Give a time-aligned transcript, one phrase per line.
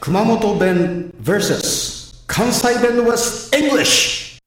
[0.00, 4.38] 熊本弁 vs 関西弁 West English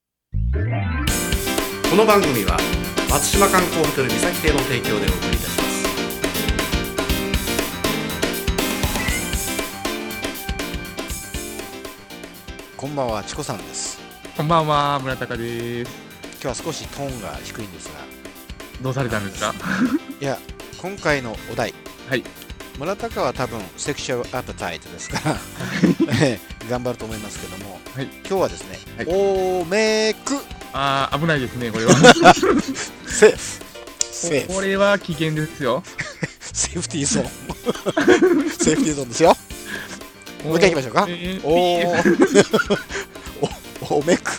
[1.89, 2.57] この番組は
[3.09, 6.93] 松島観光ホテル三崎邸の提供でお送りいたします
[12.77, 13.99] こんばんは、チコさんです。
[14.35, 15.91] こんばんは、村高です。
[16.33, 17.93] 今日は少しトーンが低いんですが、
[18.81, 19.53] どうされたんですか？
[20.19, 20.37] いや、
[20.81, 21.73] 今回のお題、
[22.09, 22.23] はい。
[22.77, 25.35] 村高は多分セクシャルアプタイトですから、
[26.21, 30.37] ええ 頑張ると思いますけども、はい今日はですね、はいおめく
[30.73, 31.93] あー、危ないですね、これは。
[33.05, 33.37] セーフ、
[34.11, 35.83] セーフ、これは危険ですよ。
[36.41, 37.27] セーフティーゾーン、
[38.49, 39.37] セーフティーゾーンですよ。
[40.43, 41.49] もう一回行きましょうかえーお
[43.95, 44.31] おおめく、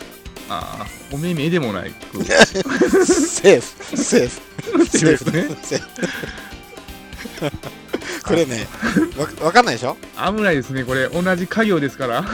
[0.49, 1.95] あー、お目目でもない。
[2.13, 4.31] セーフ、セー
[4.81, 5.49] フ、セーフね。
[5.63, 5.89] セーフ。
[8.27, 8.67] これね、
[9.17, 9.97] わわかんないでしょ？
[10.17, 11.09] 危ないですね、これ。
[11.09, 12.25] 同じ家業ですから。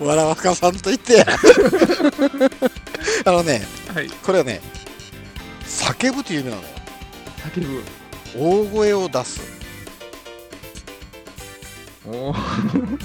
[0.00, 1.26] 笑わかさんと言ってや
[3.26, 3.62] あのね
[3.94, 4.08] はい。
[4.08, 4.60] これはね
[5.66, 6.68] 叫ぶという意味なのよ
[7.54, 7.82] 叫ぶ。
[8.38, 9.40] 大声を出す
[12.06, 12.98] おー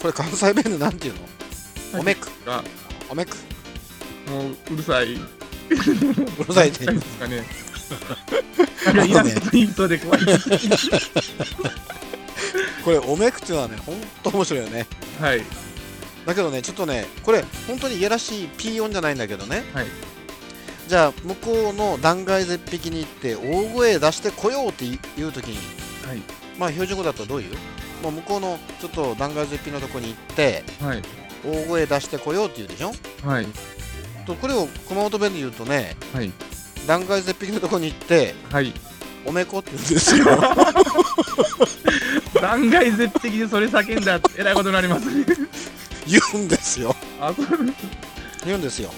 [0.00, 2.62] これ関西弁でなんていうの、おめくが、
[3.08, 3.36] おめく
[4.28, 5.14] もう、うるさい。
[5.14, 5.20] う
[6.48, 7.44] るさいって何ですかね。
[9.06, 10.20] イラストイントで怖い。
[12.84, 14.86] これおめくっていうのはねほんと面白いよね
[15.20, 15.42] はい。
[16.26, 19.86] だけどねちょっとねこれ本当にいやらしいピー音じゃないんだけどねはい。
[20.88, 24.84] じゃあ向こうの断崖絶壁に行って大声出してこようって
[25.16, 25.56] 言う時に
[26.06, 26.22] はい。
[26.58, 27.54] まあ標準語だとどういう？
[28.02, 31.02] もう向こうのちょっと断崖絶壁のとこに行ってはい。
[31.44, 32.92] 大声出してこようって言うでしょ？
[33.24, 33.46] はい。
[34.26, 36.32] とこれを熊本弁で言うとねはい。
[36.86, 38.72] 断崖絶壁のとこに行ってはい。
[39.24, 40.24] おめこって言うんですよ
[42.40, 45.24] 断崖絶壁でそれ叫んだらえらいことになりますね。
[46.06, 47.46] 言うんですよあ、そう。
[48.44, 48.92] 言うんですよ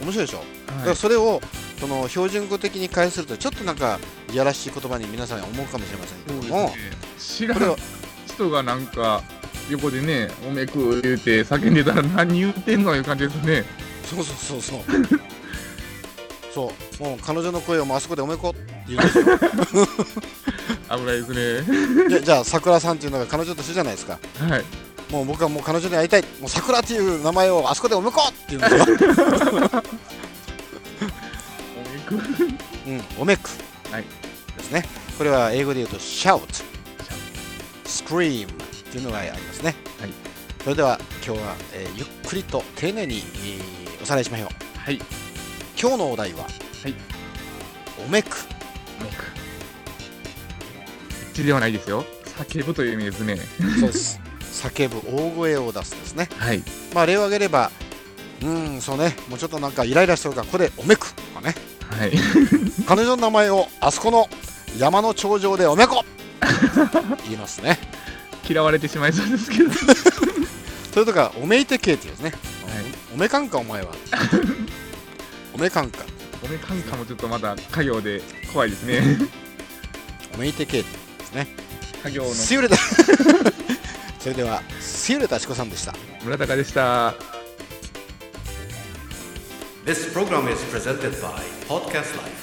[0.00, 0.96] 面白いでしょ、だからはい。
[0.96, 1.40] それを
[1.80, 3.98] その標準語的に返するとちょっとなんか
[4.32, 6.72] いやらしい言葉に皆さん思うかもしれませんけども、
[7.18, 7.76] 知らん
[8.26, 9.22] 人がなんか
[9.68, 13.64] 横でね「おめく」言うて叫んでたら何言うてんのいう感じですね
[14.08, 14.82] そうそうそうそう
[16.54, 17.02] そう。
[17.02, 19.24] もう彼女の声をもうあそこでおめこって言うんですよ
[20.90, 22.08] 危ないですね。
[22.08, 24.18] じゃじゃあ桜さんっていうのが彼女と一緒じゃないですか。
[24.38, 24.64] はい。
[25.10, 26.22] もう僕はもう彼女に会いたい。
[26.40, 28.84] もう桜っていう名前をあそこでおめこって言うんですよ。
[31.76, 32.14] おめく。
[32.86, 33.48] うん、おめく、
[33.90, 34.04] はい。
[34.58, 34.84] ですね。
[35.18, 36.62] これは英語で言うと shout、
[37.84, 38.50] scream っ
[38.90, 39.74] ていうのがありますね。
[40.00, 40.10] はい。
[40.64, 44.48] それでは今日は、えーゆっくりと丁寧に、えーおさらいしましょう。
[44.78, 44.98] はい
[45.82, 46.48] 今日のお題は、は
[46.88, 46.94] い
[48.06, 48.36] おめく。
[49.00, 49.24] おめく
[51.32, 52.04] 口ではないですよ
[52.38, 53.36] 叫ぶという意味ですね
[53.80, 54.20] そうです。
[54.42, 56.28] 叫ぶ、大声を出すですね。
[56.38, 56.62] はい
[56.94, 57.72] まあ例を挙げれば、
[58.42, 61.56] うーん、そうね、もうちょっとなんかイライラしてるから、ここでおめくとかね。
[61.90, 62.12] はい
[62.86, 64.28] 彼女の名前をあそこの
[64.78, 66.04] 山の頂上でおめこ
[67.24, 67.80] 言いますね。
[68.48, 69.70] 嫌われてしまいそうですけど
[70.94, 72.30] それとか、おめいてけっていうですね。
[72.30, 72.84] はい
[73.14, 73.92] おめかんか、お前は。
[75.54, 76.04] おめかんか。
[76.44, 78.20] おめかんかもちょっとまだ家業で
[78.52, 79.00] 怖いですね
[80.34, 80.84] おめいてけ。
[82.04, 82.76] 家業のシュレタ。
[84.18, 85.94] それでは、シュレタチコさんでした。
[86.24, 87.14] 村高でした
[89.84, 92.41] This program is presented by Podcast Life